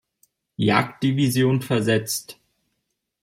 [0.57, 2.39] Jagd-Division versetzt.